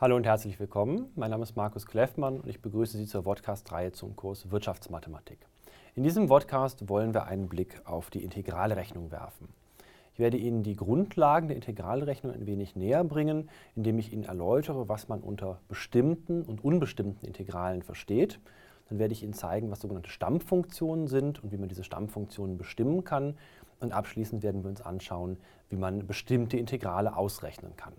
Hallo 0.00 0.14
und 0.14 0.26
herzlich 0.26 0.60
willkommen. 0.60 1.10
Mein 1.16 1.32
Name 1.32 1.42
ist 1.42 1.56
Markus 1.56 1.84
Kleffmann 1.84 2.38
und 2.38 2.48
ich 2.48 2.62
begrüße 2.62 2.96
Sie 2.96 3.06
zur 3.06 3.24
Podcast-Reihe 3.24 3.90
zum 3.90 4.14
Kurs 4.14 4.48
Wirtschaftsmathematik. 4.48 5.40
In 5.96 6.04
diesem 6.04 6.28
Podcast 6.28 6.88
wollen 6.88 7.14
wir 7.14 7.24
einen 7.24 7.48
Blick 7.48 7.82
auf 7.84 8.08
die 8.08 8.22
Integralrechnung 8.22 9.10
werfen. 9.10 9.48
Ich 10.12 10.20
werde 10.20 10.36
Ihnen 10.36 10.62
die 10.62 10.76
Grundlagen 10.76 11.48
der 11.48 11.56
Integralrechnung 11.56 12.32
ein 12.32 12.46
wenig 12.46 12.76
näher 12.76 13.02
bringen, 13.02 13.50
indem 13.74 13.98
ich 13.98 14.12
Ihnen 14.12 14.22
erläutere, 14.22 14.88
was 14.88 15.08
man 15.08 15.18
unter 15.20 15.58
bestimmten 15.66 16.42
und 16.42 16.62
unbestimmten 16.62 17.26
Integralen 17.26 17.82
versteht. 17.82 18.38
Dann 18.90 19.00
werde 19.00 19.14
ich 19.14 19.24
Ihnen 19.24 19.34
zeigen, 19.34 19.68
was 19.72 19.80
sogenannte 19.80 20.10
Stammfunktionen 20.10 21.08
sind 21.08 21.42
und 21.42 21.50
wie 21.50 21.58
man 21.58 21.68
diese 21.68 21.82
Stammfunktionen 21.82 22.56
bestimmen 22.56 23.02
kann. 23.02 23.36
Und 23.80 23.92
abschließend 23.92 24.44
werden 24.44 24.62
wir 24.62 24.70
uns 24.70 24.80
anschauen, 24.80 25.38
wie 25.70 25.76
man 25.76 26.06
bestimmte 26.06 26.56
Integrale 26.56 27.16
ausrechnen 27.16 27.72
kann. 27.76 27.94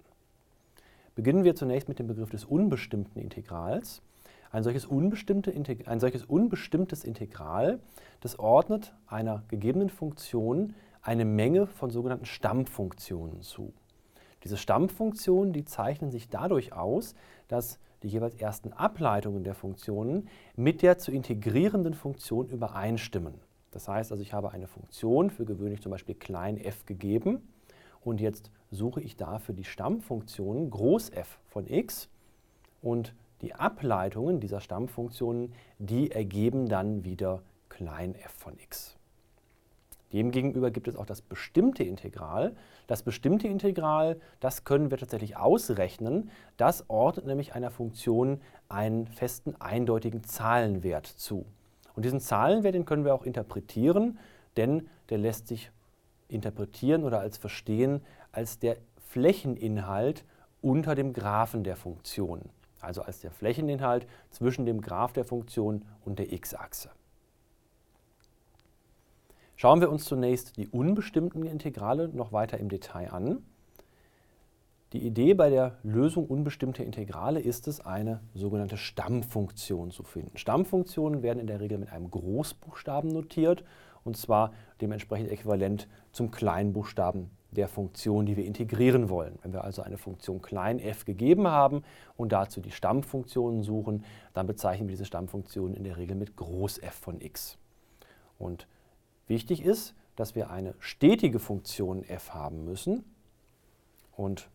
Beginnen 1.19 1.43
wir 1.43 1.53
zunächst 1.53 1.89
mit 1.89 1.99
dem 1.99 2.07
Begriff 2.07 2.29
des 2.29 2.45
unbestimmten 2.45 3.19
Integrals. 3.19 4.01
Ein 4.51 4.63
solches, 4.63 4.85
unbestimmte, 4.85 5.53
ein 5.85 5.99
solches 5.99 6.23
unbestimmtes 6.23 7.03
Integral, 7.03 7.81
das 8.21 8.39
ordnet 8.39 8.95
einer 9.05 9.43
gegebenen 9.49 9.89
Funktion 9.89 10.75
eine 11.01 11.25
Menge 11.25 11.67
von 11.67 11.89
sogenannten 11.89 12.23
Stammfunktionen 12.23 13.41
zu. 13.41 13.73
Diese 14.45 14.55
Stammfunktionen, 14.55 15.51
die 15.51 15.65
zeichnen 15.65 16.09
sich 16.09 16.29
dadurch 16.29 16.71
aus, 16.71 17.15
dass 17.49 17.79
die 18.01 18.07
jeweils 18.07 18.35
ersten 18.35 18.71
Ableitungen 18.71 19.43
der 19.43 19.55
Funktionen 19.55 20.29
mit 20.55 20.81
der 20.81 20.99
zu 20.99 21.11
integrierenden 21.11 21.95
Funktion 21.95 22.47
übereinstimmen. 22.47 23.33
Das 23.71 23.89
heißt 23.89 24.13
also, 24.13 24.23
ich 24.23 24.31
habe 24.31 24.51
eine 24.51 24.67
Funktion 24.67 25.31
für 25.31 25.43
gewöhnlich 25.43 25.81
zum 25.81 25.91
Beispiel 25.91 26.15
klein 26.15 26.55
f 26.55 26.85
gegeben 26.85 27.41
und 28.01 28.21
jetzt 28.21 28.51
suche 28.71 29.01
ich 29.01 29.17
dafür 29.17 29.55
die 29.55 29.63
Stammfunktionen 29.63 30.69
groß 30.69 31.09
f 31.11 31.39
von 31.47 31.67
x 31.67 32.09
und 32.81 33.13
die 33.41 33.55
Ableitungen 33.55 34.39
dieser 34.39 34.61
Stammfunktionen, 34.61 35.53
die 35.77 36.11
ergeben 36.11 36.67
dann 36.67 37.03
wieder 37.03 37.41
klein 37.69 38.15
f 38.15 38.31
von 38.31 38.57
x. 38.57 38.99
Demgegenüber 40.11 40.71
gibt 40.71 40.87
es 40.87 40.95
auch 40.95 41.05
das 41.05 41.21
bestimmte 41.21 41.83
Integral. 41.83 42.55
Das 42.87 43.03
bestimmte 43.03 43.47
Integral, 43.47 44.19
das 44.39 44.63
können 44.63 44.89
wir 44.89 44.97
tatsächlich 44.97 45.37
ausrechnen. 45.37 46.31
Das 46.57 46.89
ordnet 46.89 47.27
nämlich 47.27 47.53
einer 47.53 47.69
Funktion 47.69 48.41
einen 48.69 49.05
festen, 49.07 49.55
eindeutigen 49.61 50.23
Zahlenwert 50.23 51.05
zu. 51.05 51.45
Und 51.95 52.05
diesen 52.05 52.19
Zahlenwert, 52.19 52.73
den 52.73 52.85
können 52.85 53.05
wir 53.05 53.13
auch 53.13 53.23
interpretieren, 53.23 54.17
denn 54.57 54.87
der 55.09 55.19
lässt 55.19 55.47
sich 55.47 55.71
interpretieren 56.29 57.03
oder 57.03 57.19
als 57.19 57.37
verstehen 57.37 58.01
als 58.31 58.59
der 58.59 58.77
Flächeninhalt 59.09 60.23
unter 60.61 60.95
dem 60.95 61.13
Graphen 61.13 61.63
der 61.63 61.75
Funktion, 61.75 62.49
also 62.79 63.01
als 63.01 63.19
der 63.19 63.31
Flächeninhalt 63.31 64.07
zwischen 64.29 64.65
dem 64.65 64.81
Graph 64.81 65.13
der 65.13 65.25
Funktion 65.25 65.85
und 66.05 66.19
der 66.19 66.31
x-Achse. 66.31 66.89
Schauen 69.55 69.81
wir 69.81 69.91
uns 69.91 70.05
zunächst 70.05 70.55
die 70.55 70.69
unbestimmten 70.69 71.45
Integrale 71.45 72.07
noch 72.07 72.31
weiter 72.31 72.57
im 72.59 72.69
Detail 72.69 73.11
an. 73.11 73.43
Die 74.93 75.05
Idee 75.05 75.33
bei 75.33 75.49
der 75.49 75.77
Lösung 75.83 76.25
unbestimmter 76.25 76.83
Integrale 76.83 77.41
ist 77.41 77.67
es, 77.67 77.79
eine 77.79 78.21
sogenannte 78.33 78.77
Stammfunktion 78.77 79.91
zu 79.91 80.03
finden. 80.03 80.37
Stammfunktionen 80.37 81.23
werden 81.23 81.39
in 81.39 81.47
der 81.47 81.59
Regel 81.59 81.77
mit 81.77 81.91
einem 81.91 82.09
Großbuchstaben 82.09 83.11
notiert 83.11 83.63
und 84.03 84.17
zwar 84.17 84.53
dementsprechend 84.81 85.31
äquivalent 85.31 85.87
zum 86.11 86.31
Kleinbuchstaben 86.31 87.29
der 87.51 87.67
Funktion, 87.67 88.25
die 88.25 88.37
wir 88.37 88.45
integrieren 88.45 89.09
wollen. 89.09 89.39
Wenn 89.41 89.53
wir 89.53 89.63
also 89.63 89.81
eine 89.81 89.97
Funktion 89.97 90.41
klein 90.41 90.79
f 90.79 91.05
gegeben 91.05 91.47
haben 91.47 91.83
und 92.15 92.31
dazu 92.31 92.61
die 92.61 92.71
Stammfunktionen 92.71 93.63
suchen, 93.63 94.05
dann 94.33 94.45
bezeichnen 94.45 94.87
wir 94.87 94.93
diese 94.93 95.05
Stammfunktion 95.05 95.73
in 95.73 95.83
der 95.83 95.97
Regel 95.97 96.15
mit 96.15 96.35
Groß 96.35 96.77
f 96.79 96.93
von 96.93 97.21
x. 97.21 97.57
Und 98.37 98.67
wichtig 99.27 99.63
ist, 99.63 99.95
dass 100.15 100.35
wir 100.35 100.49
eine 100.51 100.75
stetige 100.79 101.39
Funktion 101.39 102.03
f 102.03 102.33
haben 102.33 102.65
müssen. 102.65 103.03
Und 104.15 104.49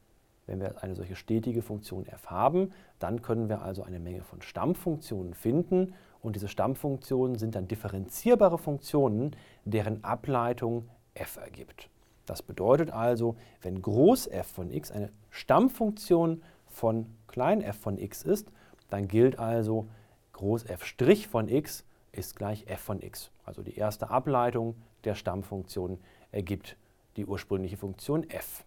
wenn 0.46 0.60
wir 0.60 0.82
eine 0.82 0.94
solche 0.94 1.16
stetige 1.16 1.62
Funktion 1.62 2.06
f 2.06 2.30
haben, 2.30 2.72
dann 2.98 3.22
können 3.22 3.48
wir 3.48 3.62
also 3.62 3.82
eine 3.82 3.98
Menge 3.98 4.22
von 4.22 4.42
Stammfunktionen 4.42 5.34
finden 5.34 5.94
und 6.24 6.36
diese 6.36 6.48
Stammfunktionen 6.48 7.38
sind 7.38 7.54
dann 7.54 7.68
differenzierbare 7.68 8.56
Funktionen, 8.56 9.36
deren 9.64 10.02
Ableitung 10.04 10.88
f 11.12 11.36
ergibt. 11.36 11.90
Das 12.24 12.42
bedeutet 12.42 12.90
also, 12.90 13.36
wenn 13.60 13.82
groß 13.82 14.28
f 14.28 14.46
von 14.46 14.70
x 14.70 14.90
eine 14.90 15.10
Stammfunktion 15.28 16.42
von 16.66 17.06
klein 17.26 17.60
f 17.60 17.76
von 17.76 17.98
x 17.98 18.22
ist, 18.22 18.50
dann 18.88 19.06
gilt 19.06 19.38
also 19.38 19.86
groß 20.32 20.64
f' 20.64 20.94
von 21.28 21.48
x 21.48 21.84
ist 22.12 22.36
gleich 22.36 22.66
f 22.68 22.80
von 22.80 23.02
x. 23.02 23.30
Also 23.44 23.62
die 23.62 23.76
erste 23.76 24.08
Ableitung 24.08 24.76
der 25.04 25.14
Stammfunktion 25.14 25.98
ergibt 26.32 26.76
die 27.16 27.26
ursprüngliche 27.26 27.76
Funktion 27.76 28.28
f. 28.30 28.64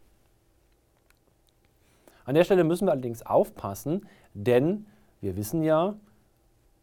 An 2.24 2.36
der 2.36 2.44
Stelle 2.44 2.64
müssen 2.64 2.88
wir 2.88 2.92
allerdings 2.92 3.26
aufpassen, 3.26 4.06
denn 4.34 4.86
wir 5.22 5.36
wissen 5.38 5.64
ja, 5.64 5.96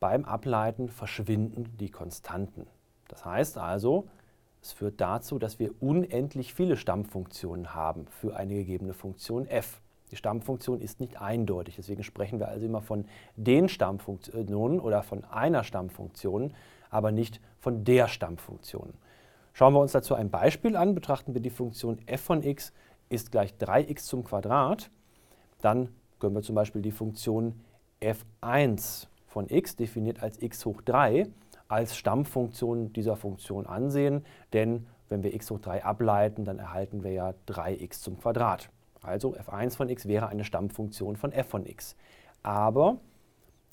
beim 0.05 0.27
Ableiten 0.27 0.91
verschwinden 0.91 1.79
die 1.81 1.89
Konstanten. 1.89 2.67
Das 3.09 3.25
heißt 3.25 3.57
also, 3.57 4.07
es 4.61 4.71
führt 4.71 5.01
dazu, 5.01 5.39
dass 5.39 5.59
wir 5.59 5.71
unendlich 5.81 6.53
viele 6.53 6.77
Stammfunktionen 6.77 7.75
haben 7.75 8.07
für 8.09 8.37
eine 8.37 8.53
gegebene 8.53 8.93
Funktion 8.93 9.47
f. 9.47 9.81
Die 10.11 10.17
Stammfunktion 10.17 10.83
ist 10.83 11.01
nicht 11.01 11.23
eindeutig, 11.23 11.77
deswegen 11.77 12.03
sprechen 12.03 12.39
wir 12.39 12.49
also 12.49 12.67
immer 12.67 12.83
von 12.83 13.07
den 13.37 13.71
Stammfunktionen 13.71 14.79
oder 14.79 15.03
von 15.03 15.25
einer 15.25 15.65
Stammfunktion, 15.65 16.53
aber 16.91 17.11
nicht 17.11 17.41
von 17.59 17.85
der 17.85 18.07
Stammfunktion. 18.07 18.93
Schauen 19.55 19.73
wir 19.73 19.81
uns 19.81 19.93
dazu 19.93 20.15
ein 20.15 20.29
Beispiel 20.29 20.77
an, 20.77 20.95
betrachten 20.95 21.33
wir 21.33 21.41
die 21.41 21.49
Funktion 21.49 21.97
f 22.05 22.21
von 22.21 22.43
x 22.43 22.75
ist 23.09 23.33
gleich 23.33 23.55
3x 23.55 24.01
zum 24.01 24.23
Quadrat, 24.23 24.91
dann 25.63 25.89
können 26.19 26.35
wir 26.35 26.43
zum 26.43 26.57
Beispiel 26.57 26.83
die 26.83 26.93
Funktion 26.93 27.59
f1 28.03 29.07
von 29.35 29.51
x, 29.51 29.75
definiert 29.75 30.23
als 30.23 30.41
x 30.41 30.65
hoch 30.65 30.81
3, 30.83 31.27
als 31.67 31.97
Stammfunktion 31.97 32.93
dieser 32.93 33.17
Funktion 33.17 33.67
ansehen, 33.67 34.25
denn 34.53 34.87
wenn 35.09 35.25
wir 35.25 35.35
x 35.35 35.51
hoch 35.51 35.59
3 35.59 35.85
ableiten, 35.85 36.45
dann 36.45 36.61
erhalten 36.61 37.03
wir 37.03 37.11
ja 37.11 37.35
3x 37.49 38.01
zum 38.01 38.17
Quadrat. 38.17 38.71
Also 39.03 39.35
f1 39.35 39.77
von 39.77 39.89
x 39.89 40.07
wäre 40.07 40.29
eine 40.29 40.45
Stammfunktion 40.45 41.17
von 41.17 41.33
f 41.33 41.49
von 41.49 41.67
x. 41.67 41.97
Aber 42.45 42.99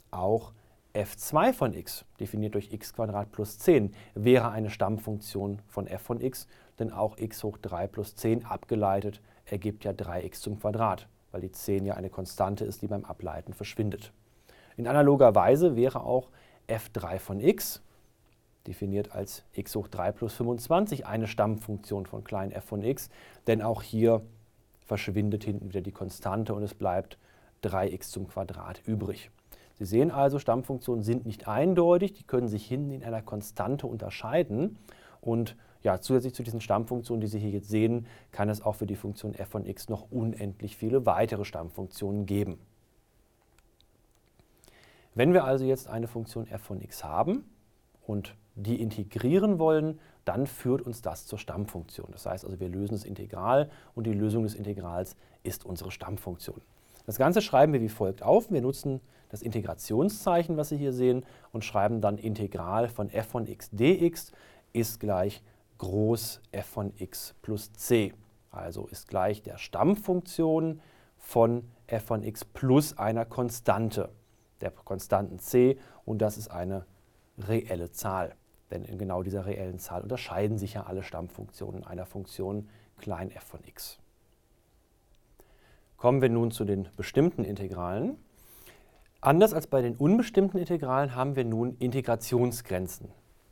auch 0.10 0.52
f2 0.96 1.54
von 1.54 1.74
x, 1.76 2.06
definiert 2.20 2.56
durch 2.56 2.74
x 2.74 2.92
plus 3.32 3.60
10, 3.60 3.94
wäre 4.16 4.50
eine 4.50 4.72
Stammfunktion 4.72 5.62
von 5.68 5.86
f 5.86 6.02
von 6.02 6.22
x, 6.22 6.48
denn 6.80 6.92
auch 6.92 7.20
x 7.20 7.44
hoch 7.44 7.60
3 7.60 7.86
plus 7.86 8.16
10 8.16 8.46
abgeleitet 8.46 9.22
ergibt 9.46 9.84
ja 9.84 9.92
3x 9.92 10.42
zum 10.42 10.60
Quadrat, 10.60 11.08
weil 11.32 11.42
die 11.42 11.52
10 11.52 11.86
ja 11.86 11.94
eine 11.94 12.10
Konstante 12.10 12.66
ist, 12.66 12.82
die 12.82 12.88
beim 12.88 13.06
Ableiten 13.06 13.54
verschwindet. 13.54 14.12
In 14.82 14.88
analoger 14.88 15.36
Weise 15.36 15.76
wäre 15.76 16.04
auch 16.04 16.32
f3 16.68 17.20
von 17.20 17.40
x, 17.40 17.84
definiert 18.66 19.14
als 19.14 19.44
x 19.54 19.76
hoch 19.76 19.88
3 19.88 20.12
plus 20.12 20.34
25, 20.34 21.06
eine 21.06 21.28
Stammfunktion 21.28 22.08
von 22.08 22.24
klein 22.24 22.52
f 22.52 22.64
von 22.64 22.82
x, 22.82 23.12
denn 23.46 23.62
auch 23.62 23.84
hier 23.84 24.24
verschwindet 24.84 25.44
hinten 25.44 25.70
wieder 25.70 25.82
die 25.82 25.92
Konstante 25.92 26.56
und 26.56 26.64
es 26.64 26.74
bleibt 26.74 27.20
3x 27.64 28.10
zum 28.10 28.28
Quadrat 28.28 28.82
übrig. 28.88 29.30
Sie 29.76 29.86
sehen 29.86 30.10
also, 30.10 30.40
Stammfunktionen 30.40 31.04
sind 31.04 31.28
nicht 31.28 31.48
eindeutig, 31.48 32.14
die 32.14 32.24
können 32.24 32.48
sich 32.48 32.66
hinten 32.66 32.90
in 32.90 33.04
einer 33.04 33.22
Konstante 33.22 33.86
unterscheiden. 33.86 34.80
Und 35.22 35.58
ja, 35.84 36.02
zusätzlich 36.02 36.34
zu 36.34 36.42
diesen 36.42 36.60
Stammfunktionen, 36.60 37.22
die 37.22 37.28
Sie 37.28 37.38
hier 37.38 37.52
jetzt 37.52 37.70
sehen, 37.70 38.08
kann 38.32 38.50
es 38.50 38.64
auch 38.64 38.74
für 38.74 38.88
die 38.88 38.96
Funktion 38.96 39.36
f 39.36 39.50
von 39.50 39.64
x 39.64 39.90
noch 39.90 40.08
unendlich 40.10 40.76
viele 40.76 41.06
weitere 41.06 41.46
Stammfunktionen 41.46 42.26
geben. 42.26 42.58
Wenn 45.14 45.34
wir 45.34 45.44
also 45.44 45.66
jetzt 45.66 45.88
eine 45.88 46.08
Funktion 46.08 46.48
f 46.48 46.62
von 46.62 46.82
x 46.82 47.04
haben 47.04 47.44
und 48.06 48.36
die 48.56 48.82
integrieren 48.82 49.60
wollen, 49.60 50.00
dann 50.26 50.48
führt 50.48 50.82
uns 50.82 51.02
das 51.02 51.26
zur 51.26 51.40
Stammfunktion. 51.40 52.08
Das 52.12 52.26
heißt 52.26 52.46
also, 52.46 52.60
wir 52.60 52.70
lösen 52.70 52.94
das 52.94 53.04
Integral 53.04 53.70
und 53.96 54.06
die 54.06 54.14
Lösung 54.14 54.44
des 54.44 54.56
Integrals 54.56 55.16
ist 55.44 55.66
unsere 55.66 55.92
Stammfunktion. 55.92 56.62
Das 57.06 57.18
Ganze 57.18 57.42
schreiben 57.42 57.74
wir 57.74 57.82
wie 57.82 57.90
folgt 57.90 58.24
auf. 58.24 58.52
Wir 58.52 58.62
nutzen 58.62 59.02
das 59.30 59.42
Integrationszeichen, 59.42 60.58
was 60.58 60.70
Sie 60.70 60.78
hier 60.78 60.94
sehen, 60.94 61.26
und 61.52 61.66
schreiben 61.66 62.02
dann 62.02 62.18
Integral 62.18 62.88
von 62.88 63.10
f 63.10 63.28
von 63.28 63.48
x 63.48 63.70
dx 63.72 64.32
ist 64.74 65.00
gleich 65.00 65.42
groß 65.80 66.42
f 66.52 66.66
von 66.66 66.94
x 66.98 67.36
plus 67.42 67.74
c. 67.74 68.14
Also 68.52 68.88
ist 68.88 69.08
gleich 69.08 69.42
der 69.42 69.58
Stammfunktion 69.58 70.82
von 71.18 71.64
f 71.88 72.04
von 72.04 72.24
x 72.24 72.46
plus 72.46 72.98
einer 72.98 73.26
Konstante 73.26 74.10
der 74.62 74.72
Konstanten 74.72 75.40
c 75.40 75.78
und 76.06 76.22
das 76.22 76.38
ist 76.38 76.50
eine 76.50 76.86
reelle 77.38 77.92
Zahl. 77.92 78.36
Denn 78.70 78.86
in 78.86 78.98
genau 78.98 79.24
dieser 79.24 79.46
reellen 79.46 79.80
Zahl 79.80 80.02
unterscheiden 80.02 80.58
sich 80.58 80.74
ja 80.74 80.84
alle 80.84 81.04
Stammfunktionen 81.04 81.84
einer 81.84 82.06
Funktion 82.06 82.70
klein 82.98 83.32
f 83.32 83.44
von 83.44 83.60
x. 83.66 84.00
Kommen 85.98 86.22
wir 86.22 86.30
nun 86.30 86.52
zu 86.52 86.66
den 86.66 86.88
bestimmten 86.96 87.44
Integralen. 87.44 88.18
Anders 89.20 89.54
als 89.54 89.68
bei 89.68 89.82
den 89.82 89.96
unbestimmten 89.96 90.58
Integralen 90.58 91.14
haben 91.14 91.36
wir 91.36 91.46
nun 91.46 91.76
Integrationsgrenzen. 91.78 93.10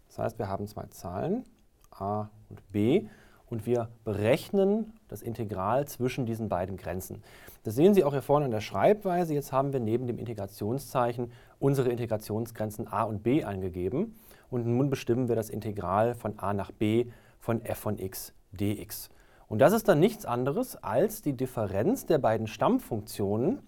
Das 0.07 0.17
heißt, 0.17 0.39
wir 0.39 0.47
haben 0.47 0.65
zwei 0.65 0.87
Zahlen, 0.87 1.43
a 1.91 2.29
und 2.49 2.71
b, 2.71 3.07
und 3.49 3.65
wir 3.65 3.89
berechnen 4.03 4.93
das 5.07 5.21
Integral 5.21 5.87
zwischen 5.87 6.25
diesen 6.25 6.49
beiden 6.49 6.77
Grenzen. 6.77 7.23
Das 7.63 7.75
sehen 7.75 7.93
Sie 7.93 8.03
auch 8.03 8.13
hier 8.13 8.21
vorne 8.21 8.45
an 8.45 8.51
der 8.51 8.61
Schreibweise. 8.61 9.33
Jetzt 9.33 9.51
haben 9.51 9.73
wir 9.73 9.79
neben 9.79 10.07
dem 10.07 10.17
Integrationszeichen 10.17 11.31
unsere 11.59 11.89
Integrationsgrenzen 11.89 12.87
a 12.87 13.03
und 13.03 13.23
b 13.23 13.43
eingegeben. 13.43 14.15
Und 14.49 14.65
nun 14.65 14.89
bestimmen 14.89 15.27
wir 15.27 15.35
das 15.35 15.49
Integral 15.49 16.15
von 16.15 16.39
a 16.39 16.53
nach 16.53 16.71
b 16.71 17.07
von 17.39 17.63
f 17.63 17.79
von 17.79 17.99
x 17.99 18.33
dx. 18.51 19.09
Und 19.47 19.59
das 19.59 19.73
ist 19.73 19.87
dann 19.87 19.99
nichts 19.99 20.25
anderes 20.25 20.75
als 20.83 21.21
die 21.21 21.33
Differenz 21.33 22.05
der 22.05 22.19
beiden 22.19 22.47
Stammfunktionen 22.47 23.59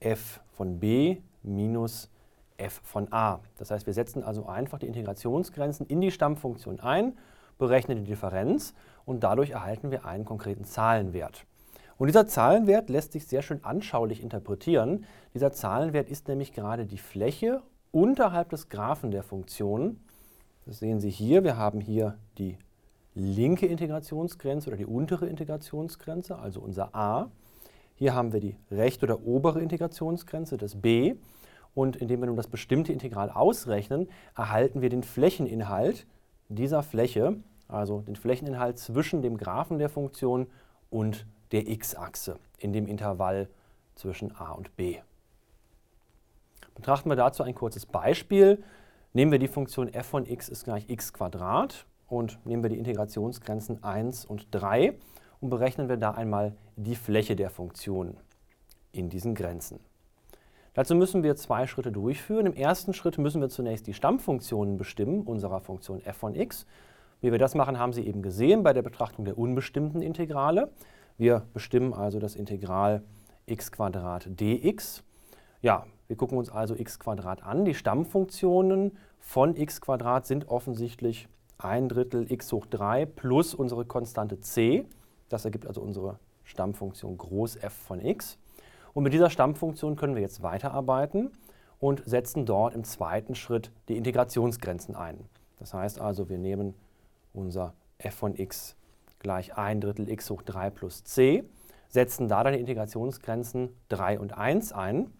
f 0.00 0.40
von 0.52 0.80
b 0.80 1.18
minus 1.42 2.10
f 2.56 2.80
von 2.84 3.12
a. 3.12 3.40
Das 3.58 3.70
heißt, 3.70 3.86
wir 3.86 3.94
setzen 3.94 4.22
also 4.22 4.46
einfach 4.46 4.78
die 4.78 4.86
Integrationsgrenzen 4.86 5.86
in 5.86 6.00
die 6.00 6.10
Stammfunktion 6.10 6.80
ein, 6.80 7.16
berechnen 7.58 7.98
die 7.98 8.04
Differenz 8.04 8.74
und 9.04 9.24
dadurch 9.24 9.50
erhalten 9.50 9.90
wir 9.90 10.04
einen 10.04 10.24
konkreten 10.24 10.64
Zahlenwert. 10.64 11.46
Und 11.96 12.08
dieser 12.08 12.26
Zahlenwert 12.26 12.90
lässt 12.90 13.12
sich 13.12 13.26
sehr 13.26 13.42
schön 13.42 13.64
anschaulich 13.64 14.22
interpretieren. 14.22 15.04
Dieser 15.32 15.52
Zahlenwert 15.52 16.08
ist 16.08 16.28
nämlich 16.28 16.52
gerade 16.52 16.86
die 16.86 16.98
Fläche 16.98 17.62
unterhalb 17.92 18.50
des 18.50 18.68
Graphen 18.68 19.10
der 19.10 19.22
Funktion. 19.22 20.00
Das 20.66 20.80
sehen 20.80 21.00
Sie 21.00 21.10
hier. 21.10 21.44
Wir 21.44 21.56
haben 21.56 21.80
hier 21.80 22.18
die 22.38 22.58
linke 23.14 23.66
Integrationsgrenze 23.66 24.68
oder 24.68 24.76
die 24.76 24.86
untere 24.86 25.26
Integrationsgrenze, 25.26 26.36
also 26.36 26.60
unser 26.60 26.94
a. 26.94 27.30
Hier 27.94 28.14
haben 28.14 28.32
wir 28.32 28.40
die 28.40 28.56
rechte 28.72 29.06
oder 29.06 29.24
obere 29.24 29.60
Integrationsgrenze, 29.60 30.56
das 30.56 30.74
b. 30.74 31.14
Und 31.74 31.96
indem 31.96 32.20
wir 32.20 32.26
nun 32.26 32.36
das 32.36 32.48
bestimmte 32.48 32.92
Integral 32.92 33.30
ausrechnen, 33.30 34.08
erhalten 34.36 34.80
wir 34.82 34.90
den 34.90 35.02
Flächeninhalt 35.04 36.06
dieser 36.48 36.82
Fläche, 36.82 37.36
also 37.68 38.00
den 38.00 38.16
Flächeninhalt 38.16 38.78
zwischen 38.78 39.22
dem 39.22 39.36
Graphen 39.36 39.78
der 39.78 39.88
Funktion 39.88 40.46
und 40.90 41.26
der 41.52 41.68
x-Achse 41.68 42.38
in 42.58 42.72
dem 42.72 42.86
Intervall 42.86 43.48
zwischen 43.94 44.34
a 44.36 44.52
und 44.52 44.76
b. 44.76 44.98
Betrachten 46.74 47.08
wir 47.08 47.16
dazu 47.16 47.42
ein 47.42 47.54
kurzes 47.54 47.86
Beispiel. 47.86 48.62
Nehmen 49.12 49.30
wir 49.30 49.38
die 49.38 49.48
Funktion 49.48 49.92
f 49.92 50.06
von 50.06 50.26
x 50.26 50.48
ist 50.48 50.64
gleich 50.64 50.88
x 50.88 51.12
und 52.08 52.38
nehmen 52.44 52.62
wir 52.62 52.70
die 52.70 52.78
Integrationsgrenzen 52.78 53.82
1 53.82 54.24
und 54.24 54.48
3 54.50 54.94
und 55.40 55.50
berechnen 55.50 55.88
wir 55.88 55.96
da 55.96 56.12
einmal 56.12 56.54
die 56.76 56.96
Fläche 56.96 57.36
der 57.36 57.50
Funktion 57.50 58.16
in 58.92 59.08
diesen 59.08 59.34
Grenzen. 59.34 59.78
Dazu 60.74 60.96
müssen 60.96 61.22
wir 61.22 61.36
zwei 61.36 61.68
Schritte 61.68 61.92
durchführen. 61.92 62.46
Im 62.46 62.52
ersten 62.52 62.94
Schritt 62.94 63.16
müssen 63.16 63.40
wir 63.40 63.48
zunächst 63.48 63.86
die 63.86 63.94
Stammfunktionen 63.94 64.76
bestimmen 64.76 65.22
unserer 65.22 65.60
Funktion 65.60 66.04
f 66.04 66.16
von 66.16 66.34
x. 66.34 66.66
Wie 67.20 67.30
wir 67.30 67.38
das 67.38 67.54
machen, 67.54 67.78
haben 67.78 67.92
Sie 67.92 68.04
eben 68.04 68.22
gesehen 68.22 68.64
bei 68.64 68.72
der 68.72 68.82
Betrachtung 68.82 69.24
der 69.24 69.38
unbestimmten 69.38 70.02
Integrale. 70.02 70.72
Wir 71.16 71.46
bestimmen 71.52 71.94
also 71.94 72.18
das 72.18 72.34
Integral 72.34 73.04
x 73.46 73.70
dx. 73.70 75.04
Ja, 75.62 75.86
wir 76.08 76.16
gucken 76.16 76.38
uns 76.38 76.50
also 76.50 76.74
x 76.74 76.98
an. 77.06 77.64
Die 77.64 77.74
Stammfunktionen 77.74 78.98
von 79.20 79.56
x 79.56 79.80
sind 80.22 80.48
offensichtlich 80.48 81.28
1 81.58 81.92
Drittel 81.92 82.30
x 82.32 82.52
hoch 82.52 82.66
3 82.66 83.06
plus 83.06 83.54
unsere 83.54 83.84
Konstante 83.84 84.40
c. 84.40 84.86
Das 85.28 85.44
ergibt 85.44 85.68
also 85.68 85.82
unsere 85.82 86.18
Stammfunktion 86.42 87.16
groß 87.16 87.56
f 87.62 87.72
von 87.72 88.04
x. 88.04 88.38
Und 88.94 89.02
mit 89.02 89.12
dieser 89.12 89.28
Stammfunktion 89.28 89.96
können 89.96 90.14
wir 90.14 90.22
jetzt 90.22 90.42
weiterarbeiten 90.42 91.32
und 91.80 92.02
setzen 92.06 92.46
dort 92.46 92.74
im 92.74 92.84
zweiten 92.84 93.34
Schritt 93.34 93.70
die 93.88 93.96
Integrationsgrenzen 93.96 94.94
ein. 94.94 95.18
Das 95.58 95.74
heißt 95.74 96.00
also, 96.00 96.28
wir 96.28 96.38
nehmen 96.38 96.74
unser 97.32 97.74
f 97.98 98.14
von 98.14 98.36
x 98.38 98.76
gleich 99.18 99.56
1 99.56 99.80
Drittel 99.84 100.08
x 100.08 100.30
hoch 100.30 100.42
3 100.42 100.70
plus 100.70 101.04
c, 101.04 101.44
setzen 101.88 102.28
da 102.28 102.44
dann 102.44 102.52
die 102.52 102.60
Integrationsgrenzen 102.60 103.70
3 103.88 104.20
und 104.20 104.38
1 104.38 104.72
ein 104.72 105.12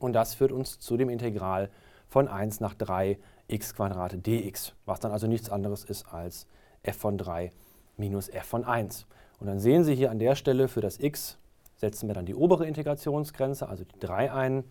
und 0.00 0.14
das 0.14 0.34
führt 0.34 0.50
uns 0.50 0.78
zu 0.80 0.96
dem 0.96 1.08
Integral 1.08 1.70
von 2.08 2.26
1 2.26 2.60
nach 2.60 2.74
3 2.74 3.18
x 3.46 3.74
dx, 3.74 4.74
was 4.86 5.00
dann 5.00 5.12
also 5.12 5.26
nichts 5.26 5.50
anderes 5.50 5.84
ist 5.84 6.12
als 6.12 6.46
f 6.82 6.96
von 6.96 7.18
3 7.18 7.52
minus 7.96 8.28
f 8.28 8.44
von 8.44 8.64
1. 8.64 9.06
Und 9.38 9.46
dann 9.46 9.60
sehen 9.60 9.84
Sie 9.84 9.94
hier 9.94 10.10
an 10.10 10.18
der 10.18 10.34
Stelle 10.34 10.68
für 10.68 10.80
das 10.80 10.98
x 10.98 11.38
setzen 11.80 12.08
wir 12.08 12.14
dann 12.14 12.26
die 12.26 12.34
obere 12.34 12.66
Integrationsgrenze, 12.66 13.68
also 13.68 13.84
die 13.84 13.98
3 13.98 14.32
ein. 14.32 14.64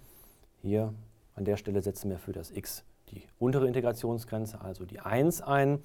Hier 0.62 0.94
an 1.34 1.44
der 1.44 1.58
Stelle 1.58 1.82
setzen 1.82 2.10
wir 2.12 2.20
für 2.20 2.34
das 2.34 2.52
x 2.52 2.84
die 3.10 3.24
untere 3.40 3.68
Integrationsgrenze, 3.68 4.62
also 4.62 4.86
die 4.86 5.00
1 5.00 5.42
ein. 5.42 5.80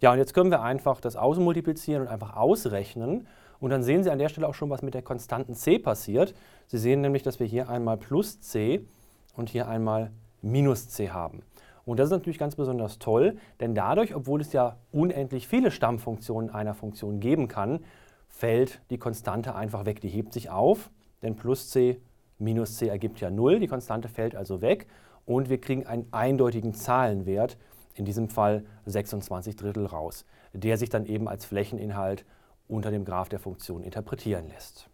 Ja, 0.00 0.12
und 0.12 0.18
jetzt 0.18 0.34
können 0.34 0.50
wir 0.50 0.60
einfach 0.60 1.00
das 1.00 1.16
ausmultiplizieren 1.16 2.02
und 2.02 2.08
einfach 2.08 2.36
ausrechnen. 2.36 3.26
Und 3.58 3.70
dann 3.70 3.82
sehen 3.82 4.04
Sie 4.04 4.10
an 4.10 4.18
der 4.18 4.28
Stelle 4.28 4.46
auch 4.46 4.54
schon, 4.54 4.68
was 4.68 4.82
mit 4.82 4.92
der 4.92 5.00
konstanten 5.00 5.54
c 5.54 5.78
passiert. 5.78 6.34
Sie 6.66 6.76
sehen 6.76 7.00
nämlich, 7.00 7.22
dass 7.22 7.40
wir 7.40 7.46
hier 7.46 7.70
einmal 7.70 7.96
plus 7.96 8.42
c 8.42 8.86
und 9.34 9.48
hier 9.48 9.68
einmal 9.68 10.10
minus 10.42 10.90
c 10.90 11.08
haben. 11.08 11.42
Und 11.86 11.98
das 11.98 12.08
ist 12.08 12.12
natürlich 12.12 12.38
ganz 12.38 12.56
besonders 12.56 12.98
toll, 12.98 13.38
denn 13.60 13.74
dadurch, 13.74 14.14
obwohl 14.14 14.42
es 14.42 14.52
ja 14.52 14.76
unendlich 14.92 15.48
viele 15.48 15.70
Stammfunktionen 15.70 16.50
einer 16.50 16.74
Funktion 16.74 17.20
geben 17.20 17.48
kann, 17.48 17.80
fällt 18.28 18.80
die 18.90 18.98
Konstante 18.98 19.54
einfach 19.54 19.84
weg. 19.86 20.00
Die 20.00 20.08
hebt 20.08 20.32
sich 20.32 20.50
auf, 20.50 20.90
denn 21.22 21.36
plus 21.36 21.70
c 21.70 22.00
minus 22.38 22.76
c 22.76 22.88
ergibt 22.88 23.20
ja 23.20 23.30
0. 23.30 23.60
Die 23.60 23.66
Konstante 23.66 24.08
fällt 24.08 24.36
also 24.36 24.60
weg 24.60 24.86
und 25.24 25.48
wir 25.48 25.60
kriegen 25.60 25.86
einen 25.86 26.06
eindeutigen 26.12 26.74
Zahlenwert, 26.74 27.56
in 27.94 28.04
diesem 28.04 28.28
Fall 28.28 28.64
26 28.84 29.56
Drittel 29.56 29.86
raus, 29.86 30.26
der 30.52 30.76
sich 30.76 30.90
dann 30.90 31.06
eben 31.06 31.28
als 31.28 31.44
Flächeninhalt 31.44 32.24
unter 32.68 32.90
dem 32.90 33.04
Graph 33.04 33.28
der 33.28 33.38
Funktion 33.38 33.82
interpretieren 33.82 34.48
lässt. 34.48 34.88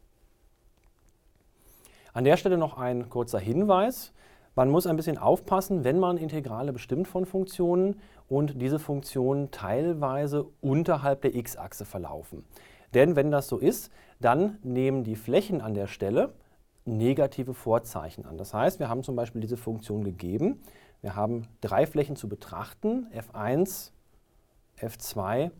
An 2.12 2.24
der 2.24 2.36
Stelle 2.36 2.58
noch 2.58 2.76
ein 2.76 3.08
kurzer 3.08 3.38
Hinweis. 3.38 4.12
Man 4.54 4.68
muss 4.68 4.86
ein 4.86 4.96
bisschen 4.96 5.16
aufpassen, 5.16 5.82
wenn 5.82 5.98
man 5.98 6.18
Integrale 6.18 6.72
bestimmt 6.74 7.08
von 7.08 7.24
Funktionen 7.24 7.98
und 8.28 8.60
diese 8.60 8.78
Funktionen 8.78 9.50
teilweise 9.50 10.44
unterhalb 10.60 11.22
der 11.22 11.34
x-Achse 11.34 11.86
verlaufen. 11.86 12.44
Denn 12.94 13.16
wenn 13.16 13.30
das 13.30 13.48
so 13.48 13.58
ist, 13.58 13.90
dann 14.20 14.58
nehmen 14.62 15.04
die 15.04 15.16
Flächen 15.16 15.60
an 15.60 15.74
der 15.74 15.86
Stelle 15.86 16.32
negative 16.84 17.54
Vorzeichen 17.54 18.26
an. 18.26 18.38
Das 18.38 18.54
heißt, 18.54 18.80
wir 18.80 18.88
haben 18.88 19.02
zum 19.02 19.16
Beispiel 19.16 19.40
diese 19.40 19.56
Funktion 19.56 20.04
gegeben. 20.04 20.60
Wir 21.00 21.16
haben 21.16 21.48
drei 21.60 21.86
Flächen 21.86 22.16
zu 22.16 22.28
betrachten, 22.28 23.06
f1, 23.14 23.90
f2 24.80 25.50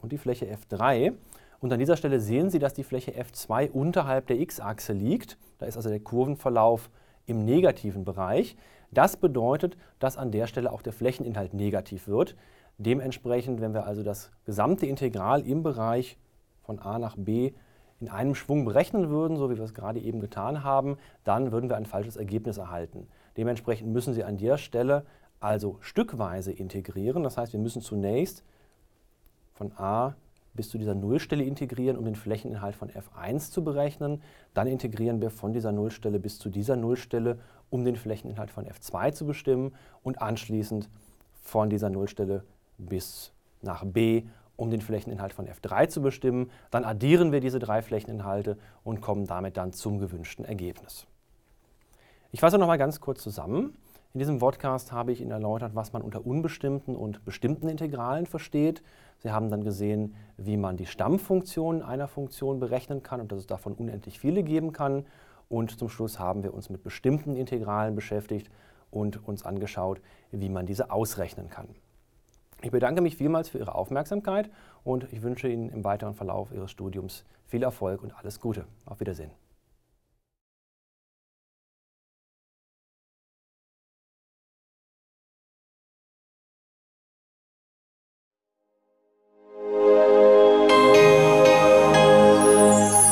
und 0.00 0.12
die 0.12 0.18
Fläche 0.18 0.46
f3. 0.46 1.14
Und 1.60 1.72
an 1.72 1.78
dieser 1.78 1.96
Stelle 1.96 2.20
sehen 2.20 2.50
Sie, 2.50 2.58
dass 2.58 2.74
die 2.74 2.82
Fläche 2.82 3.12
f2 3.12 3.70
unterhalb 3.70 4.26
der 4.26 4.40
x-Achse 4.40 4.92
liegt. 4.92 5.38
Da 5.58 5.66
ist 5.66 5.76
also 5.76 5.90
der 5.90 6.00
Kurvenverlauf 6.00 6.90
im 7.26 7.44
negativen 7.44 8.04
Bereich. 8.04 8.56
Das 8.90 9.16
bedeutet, 9.16 9.76
dass 10.00 10.16
an 10.16 10.32
der 10.32 10.46
Stelle 10.46 10.72
auch 10.72 10.82
der 10.82 10.92
Flächeninhalt 10.92 11.54
negativ 11.54 12.08
wird. 12.08 12.36
Dementsprechend, 12.78 13.60
wenn 13.60 13.74
wir 13.74 13.86
also 13.86 14.02
das 14.02 14.30
gesamte 14.44 14.86
Integral 14.86 15.46
im 15.46 15.62
Bereich 15.62 16.18
von 16.62 16.78
a 16.78 16.98
nach 16.98 17.16
b 17.16 17.52
in 18.00 18.08
einem 18.08 18.34
Schwung 18.34 18.64
berechnen 18.64 19.10
würden, 19.10 19.36
so 19.36 19.48
wie 19.48 19.56
wir 19.56 19.62
es 19.62 19.74
gerade 19.74 20.00
eben 20.00 20.20
getan 20.20 20.64
haben, 20.64 20.96
dann 21.22 21.52
würden 21.52 21.70
wir 21.70 21.76
ein 21.76 21.86
falsches 21.86 22.16
Ergebnis 22.16 22.58
erhalten. 22.58 23.06
Dementsprechend 23.36 23.92
müssen 23.92 24.12
Sie 24.12 24.24
an 24.24 24.38
der 24.38 24.58
Stelle 24.58 25.06
also 25.38 25.78
stückweise 25.80 26.52
integrieren. 26.52 27.22
Das 27.22 27.36
heißt, 27.36 27.52
wir 27.52 27.60
müssen 27.60 27.80
zunächst 27.80 28.44
von 29.52 29.72
a 29.76 30.16
bis 30.54 30.68
zu 30.68 30.78
dieser 30.78 30.94
Nullstelle 30.94 31.44
integrieren, 31.44 31.96
um 31.96 32.04
den 32.04 32.14
Flächeninhalt 32.14 32.76
von 32.76 32.90
f1 32.90 33.50
zu 33.50 33.64
berechnen. 33.64 34.20
Dann 34.52 34.66
integrieren 34.66 35.20
wir 35.20 35.30
von 35.30 35.52
dieser 35.52 35.72
Nullstelle 35.72 36.18
bis 36.18 36.38
zu 36.38 36.50
dieser 36.50 36.76
Nullstelle, 36.76 37.38
um 37.70 37.84
den 37.84 37.96
Flächeninhalt 37.96 38.50
von 38.50 38.66
f2 38.66 39.12
zu 39.12 39.26
bestimmen 39.26 39.74
und 40.02 40.20
anschließend 40.20 40.90
von 41.40 41.70
dieser 41.70 41.88
Nullstelle 41.88 42.44
bis 42.88 43.32
nach 43.62 43.84
b, 43.84 44.24
um 44.56 44.70
den 44.70 44.80
Flächeninhalt 44.80 45.32
von 45.32 45.46
f3 45.46 45.88
zu 45.88 46.02
bestimmen. 46.02 46.50
Dann 46.70 46.84
addieren 46.84 47.32
wir 47.32 47.40
diese 47.40 47.58
drei 47.58 47.82
Flächeninhalte 47.82 48.58
und 48.84 49.00
kommen 49.00 49.26
damit 49.26 49.56
dann 49.56 49.72
zum 49.72 49.98
gewünschten 49.98 50.44
Ergebnis. 50.44 51.06
Ich 52.30 52.40
fasse 52.40 52.58
noch 52.58 52.66
mal 52.66 52.78
ganz 52.78 53.00
kurz 53.00 53.22
zusammen. 53.22 53.76
In 54.14 54.18
diesem 54.18 54.40
Podcast 54.40 54.92
habe 54.92 55.10
ich 55.12 55.22
Ihnen 55.22 55.30
erläutert, 55.30 55.74
was 55.74 55.92
man 55.94 56.02
unter 56.02 56.26
unbestimmten 56.26 56.96
und 56.96 57.24
bestimmten 57.24 57.68
Integralen 57.68 58.26
versteht. 58.26 58.82
Sie 59.18 59.30
haben 59.30 59.48
dann 59.48 59.64
gesehen, 59.64 60.14
wie 60.36 60.58
man 60.58 60.76
die 60.76 60.84
Stammfunktion 60.84 61.80
einer 61.80 62.08
Funktion 62.08 62.60
berechnen 62.60 63.02
kann 63.02 63.20
und 63.20 63.32
dass 63.32 63.38
es 63.38 63.46
davon 63.46 63.72
unendlich 63.72 64.18
viele 64.18 64.42
geben 64.42 64.72
kann. 64.72 65.06
Und 65.48 65.78
zum 65.78 65.88
Schluss 65.88 66.18
haben 66.18 66.42
wir 66.42 66.52
uns 66.52 66.68
mit 66.68 66.82
bestimmten 66.82 67.36
Integralen 67.36 67.94
beschäftigt 67.94 68.50
und 68.90 69.26
uns 69.26 69.44
angeschaut, 69.44 70.00
wie 70.30 70.50
man 70.50 70.66
diese 70.66 70.90
ausrechnen 70.90 71.48
kann. 71.48 71.68
Ich 72.62 72.70
bedanke 72.70 73.02
mich 73.02 73.16
vielmals 73.16 73.48
für 73.48 73.58
Ihre 73.58 73.74
Aufmerksamkeit 73.74 74.48
und 74.84 75.12
ich 75.12 75.22
wünsche 75.22 75.48
Ihnen 75.48 75.68
im 75.68 75.82
weiteren 75.84 76.14
Verlauf 76.14 76.52
Ihres 76.52 76.70
Studiums 76.70 77.24
viel 77.46 77.64
Erfolg 77.64 78.02
und 78.02 78.12
alles 78.16 78.40
Gute. 78.40 78.66
Auf 78.86 79.00
Wiedersehen. 79.00 79.32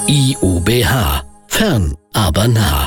IUBH. 0.06 1.24
Fern, 1.48 1.96
aber 2.12 2.46
nah. 2.46 2.79